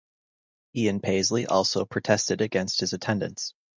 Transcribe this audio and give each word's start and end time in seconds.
Ian 0.75 0.99
Paisley 0.99 1.45
also 1.45 1.85
protested 1.85 2.41
against 2.41 2.79
his 2.79 2.91
attendance. 2.93 3.53